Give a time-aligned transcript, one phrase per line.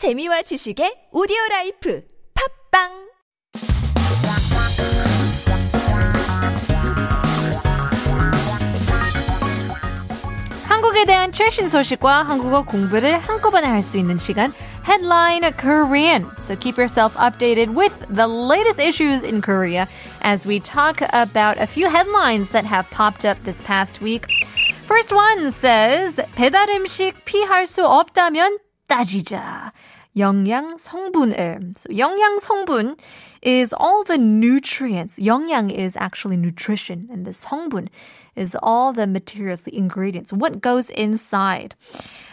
[0.00, 2.02] 재미와 지식의 오디오 라이프
[2.32, 2.88] 팝빵
[10.66, 14.54] 한국에 대한 최신 소식과 한국어 공부를 한꺼번에 할 수 있는 시간
[14.88, 16.24] Headline Korean.
[16.38, 19.86] So keep yourself updated with the latest issues in Korea
[20.22, 24.24] as we talk about a few headlines that have popped up this past week.
[24.88, 28.56] First one says 배달 음식 피할 수 없다면
[28.88, 29.72] 따지자.
[30.17, 31.75] 영양 성분을.
[31.75, 32.97] So 영양 성분
[33.41, 35.19] is all the nutrients.
[35.19, 37.89] 영양 is actually nutrition and the 성분
[38.35, 41.75] is all the materials, the ingredients, what goes inside.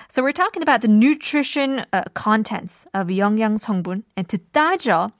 [0.09, 5.11] So we're talking about the nutrition uh, contents of 영양 성분 and to 따져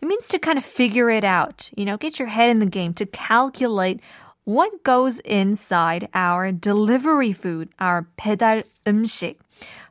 [0.00, 2.66] it means to kind of figure it out, you know, get your head in the
[2.66, 4.00] game to calculate
[4.45, 9.37] what goes inside our delivery food, our 배달 음식.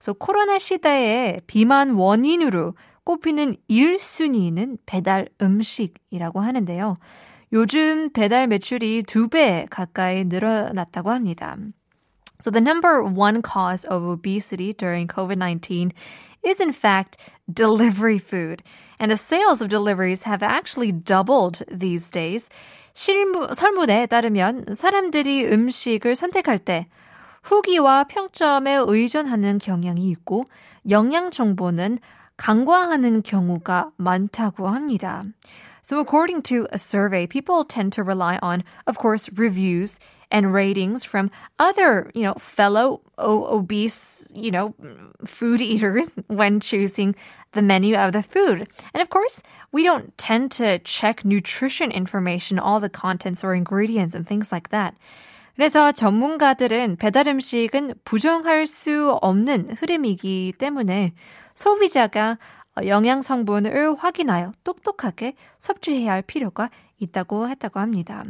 [0.00, 2.74] So 코로나 시대에 비만 원인으로
[3.04, 6.98] 꼽히는 1순위는 배달 음식이라고 하는데요.
[7.52, 11.56] 요즘 배달 매출이 두 배 가까이 늘어났다고 합니다.
[12.39, 15.91] So the number one cause of obesity during COVID-19
[16.43, 17.17] is in fact
[17.51, 18.61] delivery food.
[18.99, 22.49] And the sales of deliveries have actually doubled these days.
[22.93, 26.87] 실무, 설문에 따르면 사람들이 음식을 선택할 때
[27.43, 30.45] 후기와 평점에 의존하는 경향이 있고
[30.89, 31.99] 영양 정보는
[32.37, 35.23] 간과하는 경우가 많다고 합니다.
[35.81, 39.99] So according to a survey, people tend to rely on, of course, reviews
[40.31, 44.73] and ratings from other, you know, fellow o- obese, you know,
[45.25, 47.15] food eaters when choosing
[47.53, 48.67] the menu of the food.
[48.93, 54.13] And of course, we don't tend to check nutrition information, all the contents or ingredients
[54.13, 54.95] and things like that.
[55.55, 61.13] 그래서 전문가들은 배달 음식은 부정할 수 없는 흐름이기 때문에
[61.53, 62.37] 소비자가
[62.85, 66.69] 영양 성분을 확인하여 똑똑하게 섭취해야 할 필요가
[66.99, 68.23] 있다고 했다고 합니다.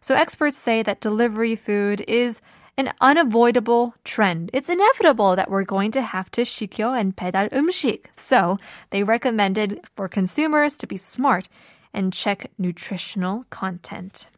[0.00, 2.40] So experts say that delivery food is
[2.76, 4.50] an unavoidable trend.
[4.52, 8.10] It's inevitable that we're going to have to 시켜 and 배달 음식.
[8.16, 8.58] So
[8.90, 11.48] they recommended for consumers to be smart
[11.94, 14.28] and check nutritional content.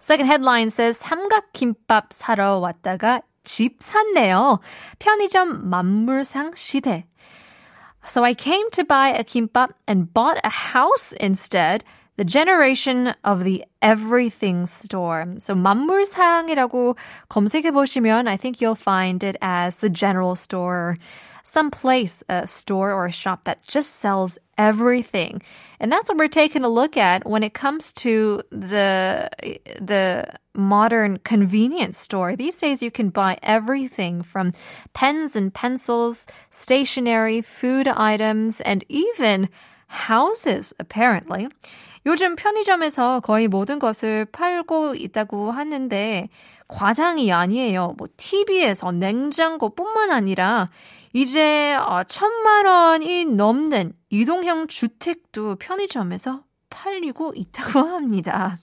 [0.00, 4.60] Second headline says 삼각김밥 사러 왔다가 집 샀네요.
[4.98, 7.04] 편의점 만물상 시대.
[8.06, 11.84] So I came to buy a kimbap and bought a house instead.
[12.16, 15.26] The generation of the everything store.
[15.38, 16.96] So 만물상이라고
[17.28, 20.98] 검색해 보시면 I think you'll find it as the general store,
[21.43, 25.41] some place, a store or a shop that just sells everything.
[25.79, 29.29] And that's what we're taking a look at when it comes to the
[29.79, 32.35] the modern convenience store.
[32.35, 34.53] These days you can buy everything from
[34.93, 39.49] pens and pencils, stationery, food items, and even
[39.87, 41.49] houses apparently.
[42.05, 46.29] 요즘 편의점에서 거의 모든 것을 팔고 있다고 하는데
[46.67, 47.95] 과장이 아니에요.
[47.97, 50.69] 뭐 TV에서 냉장고뿐만 아니라
[51.13, 51.77] 이제
[52.07, 58.57] 천만 원이 넘는 이동형 주택도 편의점에서 팔리고 있다고 합니다.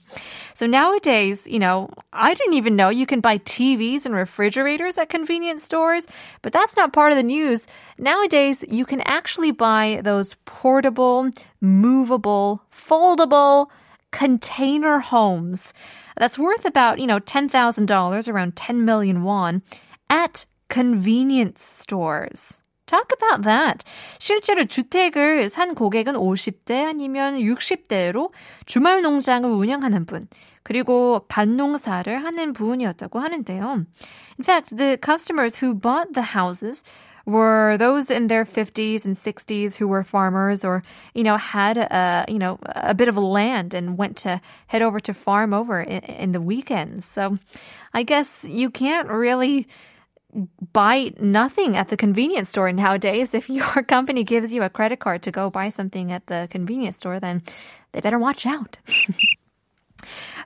[0.53, 5.09] So nowadays, you know, I didn't even know you can buy TVs and refrigerators at
[5.09, 6.07] convenience stores,
[6.41, 7.67] but that's not part of the news.
[7.97, 11.29] Nowadays, you can actually buy those portable,
[11.59, 13.67] movable, foldable
[14.11, 15.73] container homes.
[16.17, 19.63] That's worth about, you know, $10,000, around 10 million won
[20.09, 22.61] at convenience stores.
[22.90, 23.84] Talk about that.
[24.20, 28.30] 실제로 주택을 산 고객은 50대 아니면 60대로
[28.64, 30.28] 주말 농장을 운영하는 분,
[30.62, 33.64] 그리고 밭농사를 하는 분이었다고 하는데요.
[34.38, 36.84] In fact, the customers who bought the houses
[37.26, 42.24] were those in their 50s and 60s who were farmers or you know had a
[42.28, 45.98] you know a bit of land and went to head over to farm over in,
[46.04, 47.36] in the weekends so
[47.92, 49.66] i guess you can't really
[50.72, 53.34] buy nothing at the convenience store nowadays.
[53.34, 56.96] If your company gives you a credit card to go buy something at the convenience
[56.96, 57.42] store, then
[57.92, 58.78] they better watch out.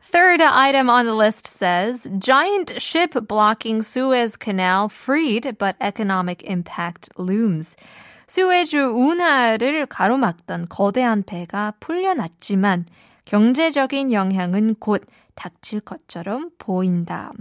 [0.02, 7.10] Third item on the list says giant ship blocking Suez Canal freed, but economic impact
[7.16, 7.76] looms.
[8.26, 12.86] 수에즈 운하를 가로막던 거대한 배가 풀려났지만
[13.24, 15.02] 경제적인 영향은 곧
[15.34, 17.32] 닥칠 것처럼 보인다.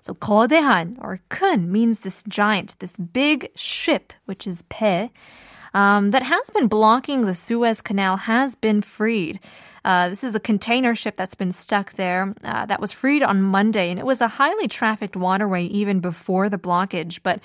[0.00, 5.10] So 거대한 or 큰 means this giant, this big ship, which is 배.
[5.73, 9.39] um, that has been blocking the Suez Canal has been freed.
[9.85, 13.41] Uh, this is a container ship that's been stuck there uh, that was freed on
[13.41, 17.19] Monday, and it was a highly trafficked waterway even before the blockage.
[17.21, 17.41] But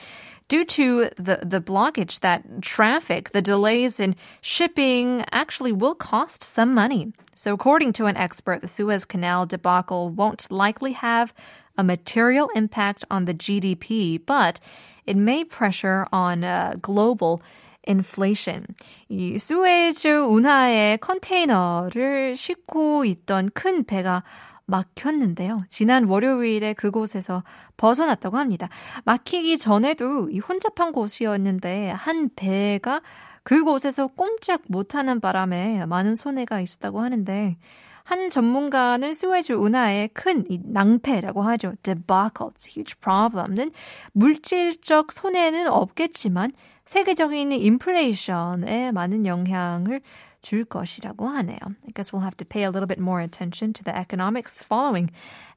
[0.47, 6.73] due to the, the blockage, that traffic, the delays in shipping actually will cost some
[6.73, 7.13] money.
[7.35, 11.35] So, according to an expert, the Suez Canal debacle won't likely have
[11.77, 14.61] a material impact on the GDP, but
[15.07, 17.43] it may pressure on uh, global
[17.89, 18.65] inflation.
[19.09, 24.23] 이 스웨즈 운하에 컨테이너를 싣고 있던 큰 배가
[24.67, 25.65] 막혔는데요.
[25.69, 27.43] 지난 월요일에 그곳에서
[27.77, 28.69] 벗어났다고 합니다.
[29.05, 33.01] 막히기 전에도 이 혼잡한 곳이었는데 한 배가
[33.43, 37.57] 그곳에서 꼼짝 못하는 바람에 많은 손해가 있었다고 하는데
[38.05, 41.75] 한 전문가는 스웨즈 운하의 큰 낭패라고 하죠.
[41.83, 43.71] debacle, huge problem는
[44.13, 46.53] 물질적 손해는 없겠지만
[46.88, 50.02] 세계적인 인플레이션에 많은 영향을
[50.42, 51.58] 줄 것이라고 하네요.
[51.64, 55.10] I guess we'll have to pay a little bit more attention to the economics following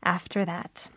[0.05, 0.89] after that.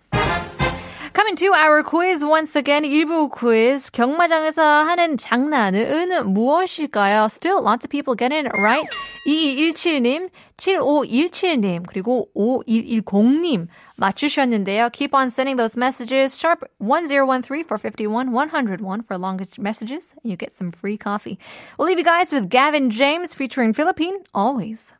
[1.13, 3.89] Coming to our quiz once again, 1부 quiz.
[3.91, 7.29] 경마장에서 하는 장난은 무엇일까요?
[7.29, 8.87] Still lots of people getting it right.
[9.27, 13.67] 2217님, 7517님, 그리고 5110님
[13.97, 14.89] 맞추셨는데요.
[14.91, 16.37] Keep on sending those messages.
[16.37, 20.15] Sharp 1013 for 51, 101 for longest messages.
[20.23, 21.37] And you get some free coffee.
[21.77, 24.93] We'll leave you guys with Gavin James featuring Philippine, always.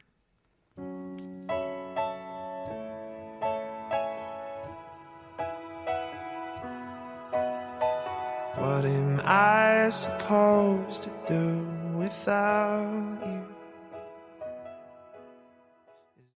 [8.56, 11.66] What am I supposed to do
[11.98, 13.53] without you?